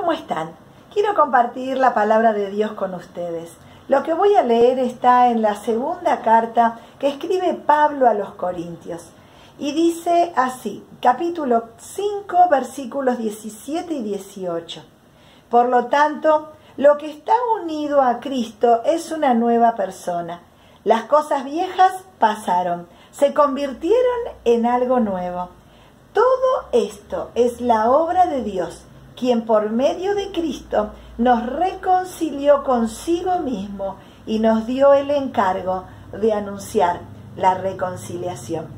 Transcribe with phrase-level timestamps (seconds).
[0.00, 0.52] ¿cómo están?
[0.94, 3.52] Quiero compartir la palabra de Dios con ustedes.
[3.86, 8.32] Lo que voy a leer está en la segunda carta que escribe Pablo a los
[8.32, 9.10] Corintios.
[9.58, 14.82] Y dice así, capítulo 5, versículos 17 y 18.
[15.50, 20.40] Por lo tanto, lo que está unido a Cristo es una nueva persona.
[20.82, 25.50] Las cosas viejas pasaron, se convirtieron en algo nuevo.
[26.14, 28.86] Todo esto es la obra de Dios
[29.20, 36.32] quien por medio de Cristo nos reconcilió consigo mismo y nos dio el encargo de
[36.32, 37.00] anunciar
[37.36, 38.68] la reconciliación.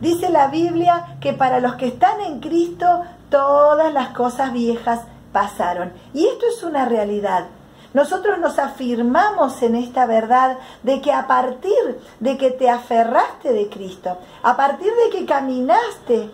[0.00, 5.92] Dice la Biblia que para los que están en Cristo todas las cosas viejas pasaron.
[6.14, 7.48] Y esto es una realidad.
[7.92, 13.68] Nosotros nos afirmamos en esta verdad de que a partir de que te aferraste de
[13.68, 16.30] Cristo, a partir de que caminaste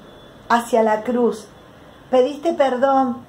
[0.48, 1.48] hacia la cruz,
[2.08, 3.27] pediste perdón,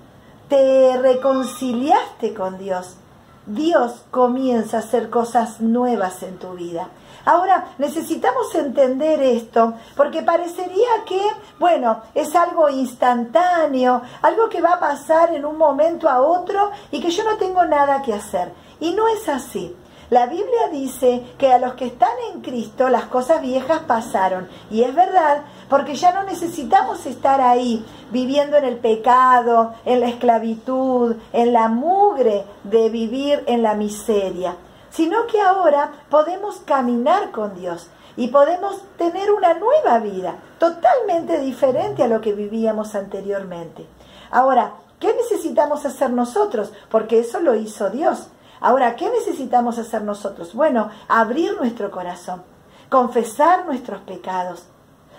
[0.50, 2.98] te reconciliaste con Dios,
[3.46, 6.90] Dios comienza a hacer cosas nuevas en tu vida.
[7.26, 11.22] Ahora, necesitamos entender esto porque parecería que,
[11.60, 17.00] bueno, es algo instantáneo, algo que va a pasar en un momento a otro y
[17.00, 18.52] que yo no tengo nada que hacer.
[18.80, 19.76] Y no es así.
[20.10, 24.50] La Biblia dice que a los que están en Cristo las cosas viejas pasaron.
[24.72, 30.08] Y es verdad, porque ya no necesitamos estar ahí viviendo en el pecado, en la
[30.08, 34.56] esclavitud, en la mugre de vivir en la miseria,
[34.90, 42.04] sino que ahora podemos caminar con Dios y podemos tener una nueva vida, totalmente diferente
[42.04, 43.86] a lo que vivíamos anteriormente.
[44.32, 46.74] Ahora, ¿qué necesitamos hacer nosotros?
[46.90, 48.28] Porque eso lo hizo Dios.
[48.60, 50.54] Ahora, ¿qué necesitamos hacer nosotros?
[50.54, 52.44] Bueno, abrir nuestro corazón,
[52.90, 54.66] confesar nuestros pecados,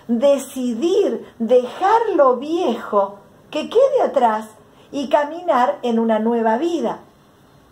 [0.07, 4.47] decidir dejar lo viejo que quede atrás
[4.91, 6.99] y caminar en una nueva vida.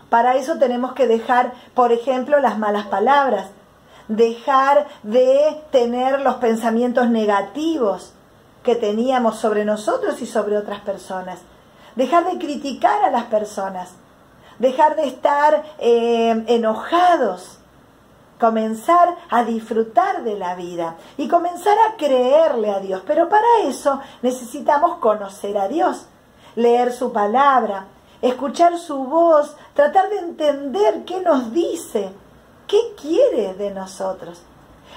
[0.10, 3.48] Para eso tenemos que dejar, por ejemplo, las malas palabras,
[4.08, 8.14] dejar de tener los pensamientos negativos
[8.64, 11.40] que teníamos sobre nosotros y sobre otras personas,
[11.96, 13.92] dejar de criticar a las personas,
[14.58, 17.59] dejar de estar eh, enojados,
[18.40, 23.04] comenzar a disfrutar de la vida y comenzar a creerle a Dios.
[23.06, 26.06] Pero para eso necesitamos conocer a Dios,
[26.56, 27.86] leer su palabra,
[28.22, 32.12] escuchar su voz, tratar de entender qué nos dice,
[32.68, 34.42] qué quiere de nosotros.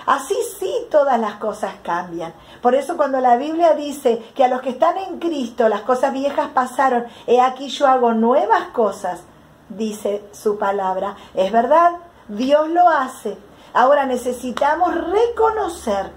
[0.06, 2.32] Así sí todas las cosas cambian.
[2.60, 6.12] Por eso cuando la Biblia dice que a los que están en Cristo las cosas
[6.12, 9.22] viejas pasaron, he aquí yo hago nuevas cosas,
[9.68, 11.16] dice su palabra.
[11.34, 11.92] Es verdad,
[12.36, 13.36] Dios lo hace.
[13.74, 16.12] Ahora necesitamos reconocer,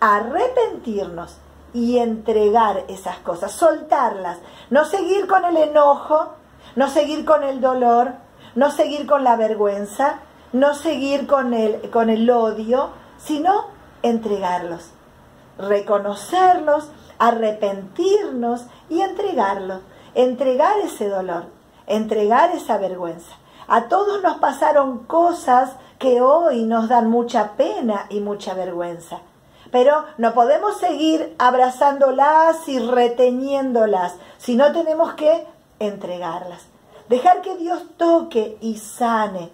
[0.00, 1.36] arrepentirnos
[1.74, 4.38] y entregar esas cosas, soltarlas,
[4.70, 6.34] no seguir con el enojo,
[6.76, 8.12] no seguir con el dolor,
[8.54, 10.20] no seguir con la vergüenza,
[10.52, 13.66] no seguir con el, con el odio, sino
[14.02, 14.90] entregarlos,
[15.58, 19.80] reconocerlos, arrepentirnos y entregarlos,
[20.14, 21.44] entregar ese dolor,
[21.86, 23.36] entregar esa vergüenza.
[23.74, 29.20] A todos nos pasaron cosas que hoy nos dan mucha pena y mucha vergüenza.
[29.70, 35.46] Pero no podemos seguir abrazándolas y reteniéndolas, sino tenemos que
[35.78, 36.66] entregarlas.
[37.08, 39.50] Dejar que Dios toque y sane.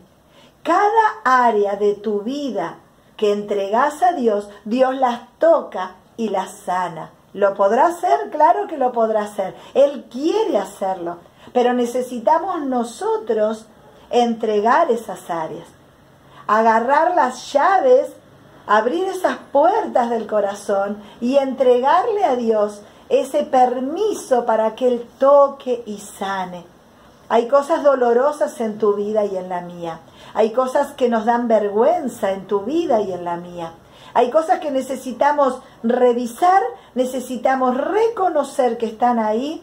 [0.65, 2.79] Cada área de tu vida
[3.17, 7.13] que entregas a Dios, Dios las toca y las sana.
[7.35, 8.31] ¿Lo podrá hacer?
[8.33, 9.55] Claro que lo podrá hacer.
[9.75, 11.19] Él quiere hacerlo.
[11.53, 13.67] Pero necesitamos nosotros
[14.11, 15.67] entregar esas áreas,
[16.47, 18.09] agarrar las llaves,
[18.67, 25.83] abrir esas puertas del corazón y entregarle a Dios ese permiso para que Él toque
[25.87, 26.65] y sane.
[27.31, 30.01] Hay cosas dolorosas en tu vida y en la mía.
[30.35, 33.73] Hay cosas que nos dan vergüenza en tu vida y en la mía.
[34.15, 36.63] Hay cosas que necesitamos revisar,
[36.95, 39.63] necesitamos reconocer que están ahí,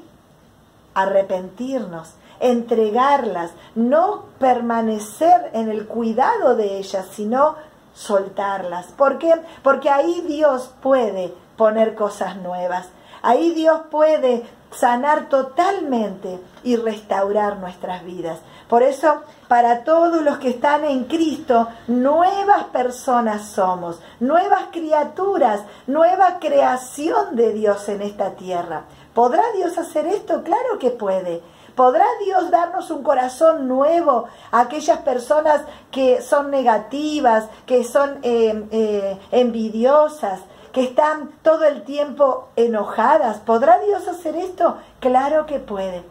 [0.94, 7.56] arrepentirnos entregarlas, no permanecer en el cuidado de ellas, sino
[7.94, 8.88] soltarlas.
[8.88, 9.34] ¿Por qué?
[9.64, 12.90] Porque ahí Dios puede poner cosas nuevas.
[13.22, 18.40] Ahí Dios puede sanar totalmente y restaurar nuestras vidas.
[18.68, 26.40] Por eso, para todos los que están en Cristo, nuevas personas somos, nuevas criaturas, nueva
[26.40, 28.84] creación de Dios en esta tierra.
[29.14, 30.44] ¿Podrá Dios hacer esto?
[30.44, 31.42] Claro que puede.
[31.76, 35.62] ¿Podrá Dios darnos un corazón nuevo a aquellas personas
[35.92, 40.40] que son negativas, que son eh, eh, envidiosas,
[40.72, 43.40] que están todo el tiempo enojadas?
[43.40, 44.78] ¿Podrá Dios hacer esto?
[45.00, 46.04] Claro que puede.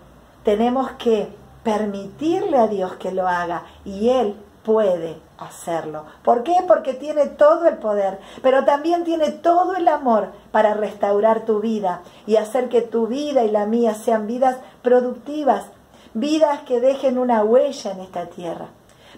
[0.45, 6.05] tenemos que permitirle a Dios que lo haga y Él puede hacerlo.
[6.23, 6.57] ¿Por qué?
[6.67, 12.03] Porque tiene todo el poder, pero también tiene todo el amor para restaurar tu vida
[12.27, 15.65] y hacer que tu vida y la mía sean vidas productivas,
[16.13, 18.69] vidas que dejen una huella en esta tierra.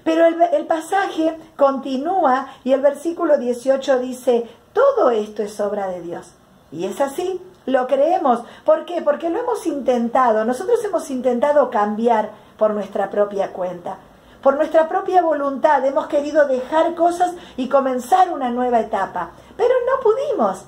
[0.05, 6.31] Pero el, pasaje continúa y el versículo 18 dice, todo esto es obra de Dios.
[6.71, 8.41] Y es así, lo creemos.
[8.65, 9.03] ¿Por qué?
[9.03, 10.45] Porque lo hemos intentado.
[10.45, 13.99] Nosotros hemos intentado cambiar por nuestra propia cuenta.
[14.43, 19.31] Por nuestra propia voluntad hemos querido dejar cosas y comenzar una nueva etapa.
[19.57, 20.65] Pero no pudimos.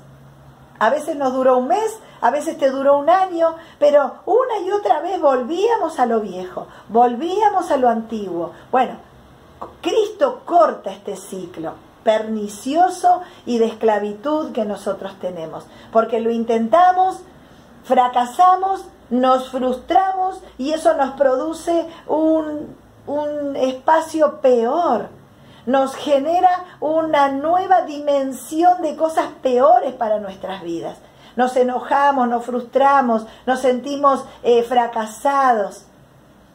[0.78, 4.70] A veces nos duró un mes, a veces te duró un año, pero una y
[4.70, 8.52] otra vez volvíamos a lo viejo, volvíamos a lo antiguo.
[8.70, 8.96] Bueno,
[9.82, 11.72] Cristo corta este ciclo
[12.04, 17.20] pernicioso y de esclavitud que nosotros tenemos, porque lo intentamos,
[17.84, 22.74] fracasamos, nos frustramos y eso nos produce un,
[23.06, 25.08] un espacio peor,
[25.68, 30.96] nos genera una nueva dimensión de cosas peores para nuestras vidas.
[31.36, 35.84] Nos enojamos, nos frustramos, nos sentimos eh, fracasados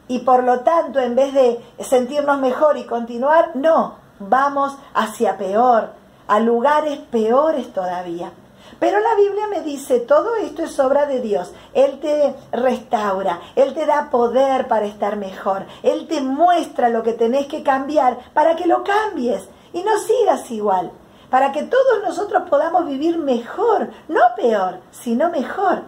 [0.08, 5.90] y por lo tanto en vez de sentirnos mejor y continuar, no, vamos hacia peor,
[6.26, 8.32] a lugares peores todavía.
[8.78, 11.52] Pero la Biblia me dice, todo esto es obra de Dios.
[11.72, 17.12] Él te restaura, Él te da poder para estar mejor, Él te muestra lo que
[17.12, 20.92] tenés que cambiar para que lo cambies y no sigas igual,
[21.30, 25.82] para que todos nosotros podamos vivir mejor, no peor, sino mejor.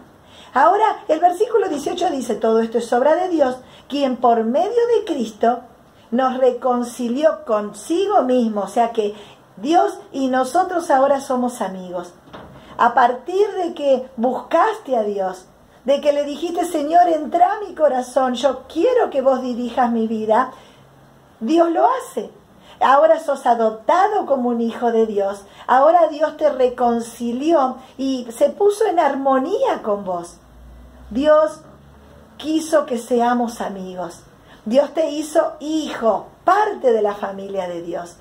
[0.55, 3.57] Ahora el versículo 18 dice, todo esto es obra de Dios,
[3.89, 5.61] quien por medio de Cristo
[6.11, 9.15] nos reconcilió consigo mismo, o sea que
[9.57, 12.13] Dios y nosotros ahora somos amigos.
[12.79, 15.47] A partir de que buscaste a Dios,
[15.85, 20.07] de que le dijiste, Señor, entra a mi corazón, yo quiero que vos dirijas mi
[20.07, 20.53] vida,
[21.41, 22.31] Dios lo hace.
[22.81, 25.45] Ahora sos adoptado como un hijo de Dios.
[25.67, 30.37] Ahora Dios te reconcilió y se puso en armonía con vos.
[31.11, 31.61] Dios
[32.37, 34.21] quiso que seamos amigos.
[34.67, 38.17] Dios te hizo hijo, parte de la familia de Dios.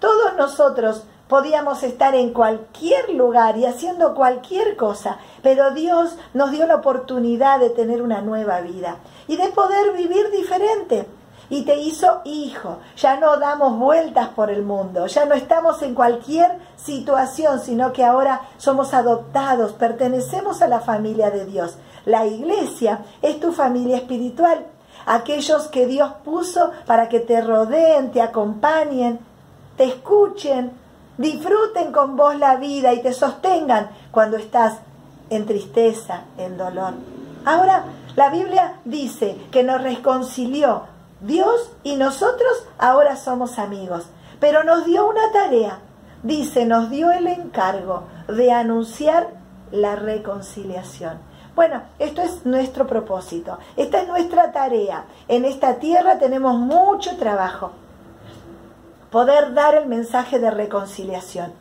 [0.00, 6.66] Todos nosotros podíamos estar en cualquier lugar y haciendo cualquier cosa, pero Dios nos dio
[6.66, 8.96] la oportunidad de tener una nueva vida
[9.28, 11.06] y de poder vivir diferente.
[11.48, 12.78] Y te hizo hijo.
[12.96, 18.04] Ya no damos vueltas por el mundo, ya no estamos en cualquier situación, sino que
[18.04, 21.76] ahora somos adoptados, pertenecemos a la familia de Dios.
[22.04, 24.66] La iglesia es tu familia espiritual
[25.06, 29.18] aquellos que Dios puso para que te rodeen, te acompañen,
[29.76, 30.72] te escuchen,
[31.20, 34.78] disfruten con vos la vida y te sostengan cuando estás
[35.28, 36.94] en tristeza, en dolor.
[37.44, 37.84] Ahora,
[38.16, 40.84] la Biblia dice que nos reconcilió
[41.20, 44.06] Dios y nosotros ahora somos amigos,
[44.40, 45.80] pero nos dio una tarea.
[46.22, 49.28] Dice, nos dio el encargo de anunciar
[49.72, 51.18] la reconciliación.
[51.54, 55.04] Bueno, esto es nuestro propósito, esta es nuestra tarea.
[55.28, 57.72] En esta tierra tenemos mucho trabajo.
[59.10, 61.52] Poder dar el mensaje de reconciliación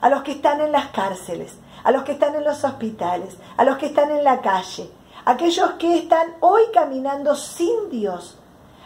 [0.00, 1.54] a los que están en las cárceles,
[1.84, 4.90] a los que están en los hospitales, a los que están en la calle,
[5.24, 8.38] aquellos que están hoy caminando sin Dios,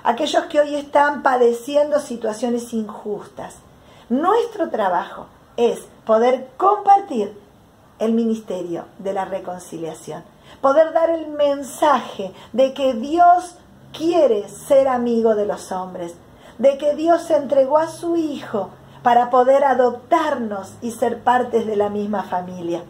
[0.02, 3.56] aquellos que hoy están padeciendo situaciones injustas.
[4.08, 5.26] Nuestro trabajo
[5.56, 7.38] es poder compartir
[7.98, 10.22] el ministerio de la reconciliación
[10.60, 13.54] poder dar el mensaje de que Dios
[13.92, 16.14] quiere ser amigo de los hombres,
[16.58, 18.70] de que Dios entregó a su Hijo
[19.02, 22.82] para poder adoptarnos y ser partes de la misma familia.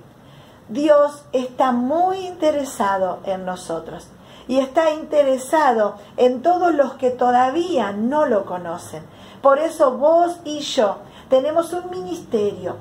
[0.69, 4.09] Dios está muy interesado en nosotros
[4.49, 9.03] y está interesado en todos los que todavía no lo conocen.
[9.43, 12.77] Por eso vos y yo tenemos un ministerio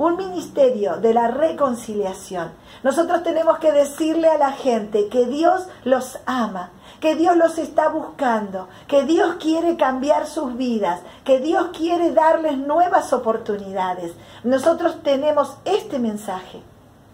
[0.00, 2.52] un ministerio de la reconciliación.
[2.82, 7.88] Nosotros tenemos que decirle a la gente que Dios los ama, que Dios los está
[7.88, 14.12] buscando, que Dios quiere cambiar sus vidas, que Dios quiere darles nuevas oportunidades.
[14.44, 16.62] Nosotros tenemos este mensaje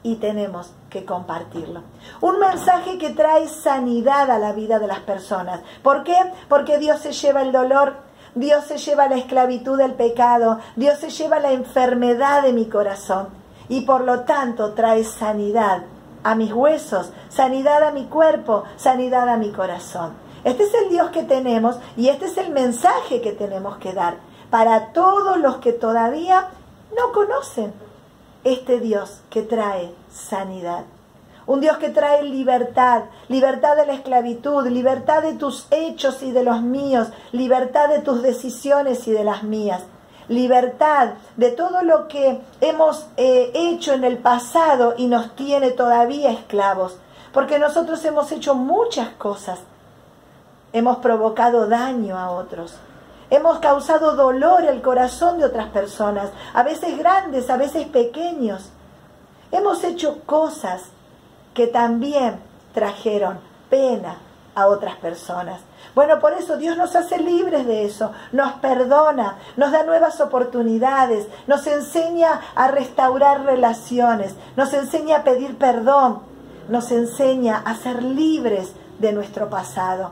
[0.02, 1.82] y tenemos que compartirlo.
[2.20, 5.60] Un mensaje que trae sanidad a la vida de las personas.
[5.82, 6.16] ¿Por qué?
[6.48, 11.08] Porque Dios se lleva el dolor Dios se lleva la esclavitud del pecado, Dios se
[11.08, 13.28] lleva la enfermedad de mi corazón
[13.70, 15.84] y por lo tanto trae sanidad
[16.22, 20.14] a mis huesos, sanidad a mi cuerpo, sanidad a mi corazón.
[20.44, 24.18] Este es el Dios que tenemos y este es el mensaje que tenemos que dar
[24.50, 26.48] para todos los que todavía
[26.96, 27.72] no conocen
[28.44, 30.84] este Dios que trae sanidad.
[31.46, 36.42] un Dios que trae libertad, libertad de la esclavitud, libertad de tus hechos y de
[36.42, 39.82] los míos, libertad de tus decisiones y de las mías,
[40.28, 46.30] libertad de todo lo que hemos eh, hecho en el pasado y nos tiene todavía
[46.30, 46.98] esclavos,
[47.32, 49.60] porque nosotros hemos hecho muchas cosas,
[50.72, 52.74] hemos provocado daño a otros.
[53.28, 58.70] Hemos causado dolor al corazón de otras personas, a veces grandes, a veces pequeños.
[59.50, 60.82] Hemos hecho cosas
[61.52, 62.38] que también
[62.72, 64.18] trajeron pena
[64.56, 65.60] a otras personas.
[65.94, 71.28] Bueno, por eso Dios nos hace libres de eso, nos perdona, nos da nuevas oportunidades,
[71.46, 76.20] nos enseña a restaurar relaciones, nos enseña a pedir perdón,
[76.68, 80.10] nos enseña a ser libres de nuestro pasado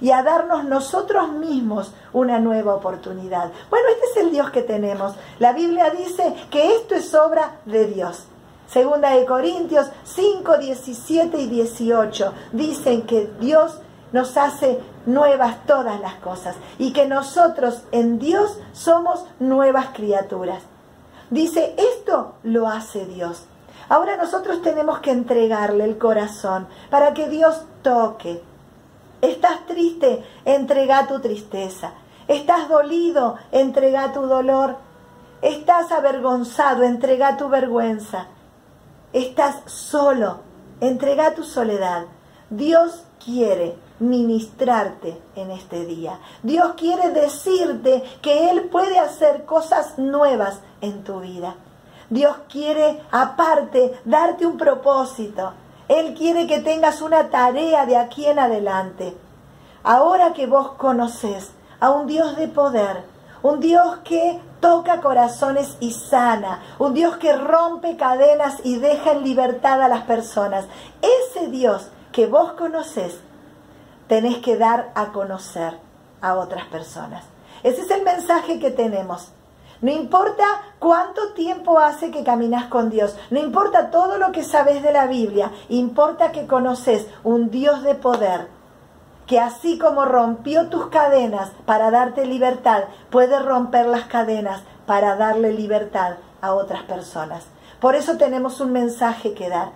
[0.00, 3.50] y a darnos nosotros mismos una nueva oportunidad.
[3.70, 5.14] Bueno, este es el Dios que tenemos.
[5.38, 8.26] La Biblia dice que esto es obra de Dios.
[8.68, 13.78] Segunda de Corintios 5, 17 y 18 dicen que Dios
[14.12, 20.62] nos hace nuevas todas las cosas y que nosotros en Dios somos nuevas criaturas.
[21.30, 23.44] Dice, esto lo hace Dios.
[23.88, 28.42] Ahora nosotros tenemos que entregarle el corazón para que Dios toque.
[29.20, 31.92] Estás triste, entrega tu tristeza.
[32.26, 34.76] Estás dolido, entrega tu dolor.
[35.40, 38.26] Estás avergonzado, entrega tu vergüenza
[39.16, 40.40] estás solo,
[40.80, 42.04] entrega tu soledad.
[42.50, 46.20] Dios quiere ministrarte en este día.
[46.42, 51.54] Dios quiere decirte que Él puede hacer cosas nuevas en tu vida.
[52.10, 55.54] Dios quiere, aparte, darte un propósito.
[55.88, 59.16] Él quiere que tengas una tarea de aquí en adelante.
[59.82, 63.04] Ahora que vos conoces a un Dios de poder,
[63.46, 69.22] un Dios que toca corazones y sana, un Dios que rompe cadenas y deja en
[69.22, 70.66] libertad a las personas.
[71.00, 73.20] Ese Dios que vos conoces,
[74.08, 75.78] tenés que dar a conocer
[76.20, 77.24] a otras personas.
[77.62, 79.30] Ese es el mensaje que tenemos.
[79.80, 80.44] No importa
[80.80, 85.06] cuánto tiempo hace que caminas con Dios, no importa todo lo que sabes de la
[85.06, 88.48] Biblia, importa que conoces un Dios de poder,
[89.26, 95.52] que así como rompió tus cadenas para darte libertad, puede romper las cadenas para darle
[95.52, 97.44] libertad a otras personas.
[97.80, 99.72] Por eso tenemos un mensaje que dar,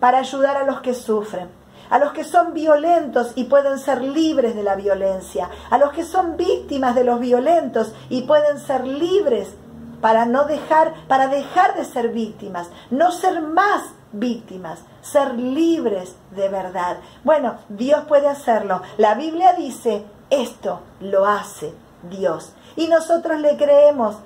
[0.00, 1.48] para ayudar a los que sufren,
[1.90, 6.04] a los que son violentos y pueden ser libres de la violencia, a los que
[6.04, 9.54] son víctimas de los violentos y pueden ser libres
[10.00, 13.82] para no dejar, para dejar de ser víctimas, no ser más
[14.18, 16.98] víctimas, ser libres de verdad.
[17.24, 18.82] Bueno, Dios puede hacerlo.
[18.96, 21.74] La Biblia dice, esto lo hace
[22.10, 22.52] Dios.
[22.76, 24.16] Y nosotros le creemos.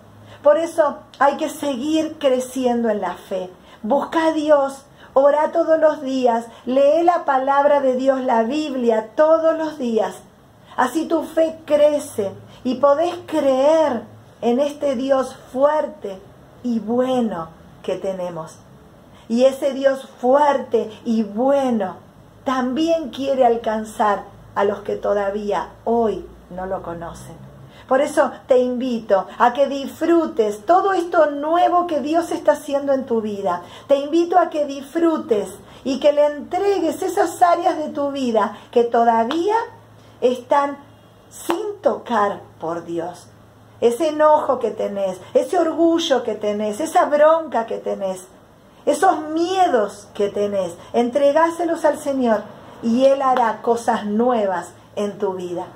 [0.43, 3.51] Por eso hay que seguir creciendo en la fe.
[3.83, 9.57] Busca a Dios, ora todos los días, lee la palabra de Dios, la Biblia, todos
[9.57, 10.17] los días.
[10.77, 12.33] Así tu fe crece
[12.65, 14.03] y podés creer
[14.41, 16.19] en este Dios fuerte
[16.63, 17.49] y bueno
[17.83, 18.57] que tenemos.
[19.31, 21.99] Y ese Dios fuerte y bueno
[22.43, 24.25] también quiere alcanzar
[24.57, 27.37] a los que todavía hoy no lo conocen.
[27.87, 33.07] Por eso te invito a que disfrutes todo esto nuevo que Dios está haciendo en
[33.07, 33.63] tu vida.
[33.87, 35.49] Te invito a que disfrutes
[35.85, 39.55] y que le entregues esas áreas de tu vida que todavía
[40.21, 40.77] están
[41.31, 43.29] sin tocar por Dios.
[43.81, 48.27] Ese enojo que tenés, ese orgullo que tenés, esa bronca que tenés
[48.87, 52.43] esos miedos que tenés, entregáselos al Señor
[52.83, 55.67] y Él hará cosas nuevas en tu vida.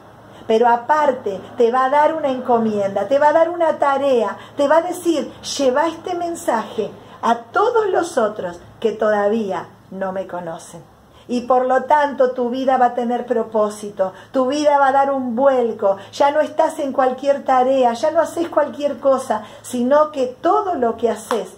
[0.46, 4.68] Pero aparte te va a dar una encomienda, te va a dar una tarea, te
[4.68, 6.90] va a decir, lleva este mensaje
[7.22, 10.82] a todos los otros que todavía no me conocen.
[11.26, 15.10] Y por lo tanto tu vida va a tener propósito, tu vida va a dar
[15.10, 20.26] un vuelco, ya no estás en cualquier tarea, ya no haces cualquier cosa, sino que
[20.26, 21.48] todo lo que haces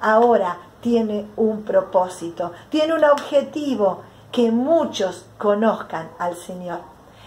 [0.00, 6.80] ahora tiene un propósito, tiene un objetivo, que muchos conozcan al Señor.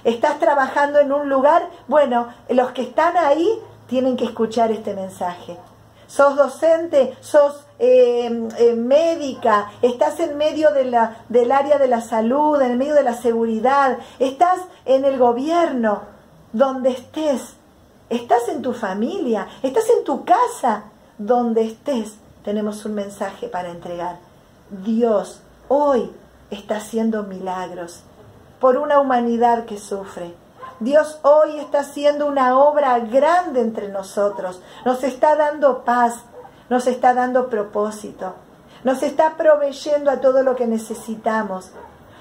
[0.03, 1.69] ¿Estás trabajando en un lugar?
[1.87, 3.47] Bueno, los que están ahí
[3.87, 5.57] tienen que escuchar este mensaje.
[6.07, 7.17] ¿Sos docente?
[7.21, 9.71] ¿Sos eh, eh, médica?
[9.81, 13.97] ¿Estás en medio del área de la salud, en medio de la seguridad?
[14.19, 16.01] ¿Estás en el gobierno?
[16.51, 17.55] Donde estés.
[18.09, 19.47] ¿Estás en tu familia?
[19.63, 20.83] ¿Estás en tu casa?
[21.17, 24.17] Donde estés tenemos un mensaje para entregar.
[24.69, 26.11] Dios hoy
[26.49, 28.01] está haciendo milagros
[28.59, 30.33] por una humanidad que sufre.
[30.79, 34.61] Dios hoy está haciendo una obra grande entre nosotros.
[34.85, 36.23] Nos está dando paz,
[36.69, 38.35] nos está dando propósito.
[38.83, 41.71] nos está proveyendo a todo lo que necesitamos,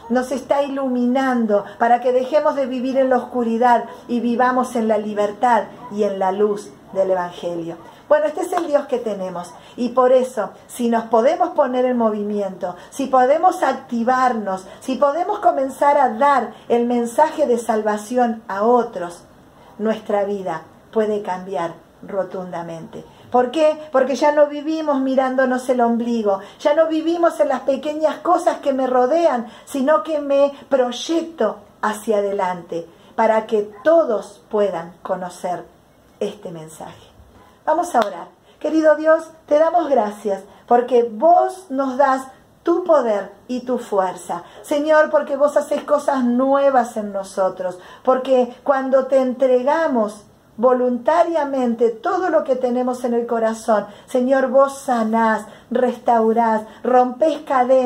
[0.09, 4.99] nos está iluminando para que dejemos de vivir en la oscuridad y vivamos en la
[4.99, 7.77] libertad y en la luz del Evangelio.
[8.13, 11.97] Bueno, este es el Dios que tenemos y por eso, si nos podemos poner en
[11.97, 19.25] movimiento, si podemos activarnos, si podemos comenzar a dar el mensaje de salvación a otros,
[19.79, 21.73] nuestra vida puede cambiar
[22.07, 23.03] rotundamente.
[23.31, 23.79] ¿Por qué?
[23.91, 28.75] Porque ya no vivimos mirándonos el ombligo, ya no vivimos en las pequeñas cosas que
[28.75, 35.65] me rodean, sino que me proyecto hacia adelante para que todos puedan conocer
[36.21, 37.12] este mensaje.
[37.65, 38.29] Vamos a orar.
[38.59, 42.27] Querido Dios, te damos gracias porque vos nos das
[42.63, 44.45] tu poder y tu fuerza.
[44.63, 50.25] Señor, porque vos haces cosas nuevas en nosotros, porque cuando te entregamos
[50.57, 57.73] voluntariamente todo lo que tenemos en el corazón, Señor, vos sanás, restaurás, rompés cadenas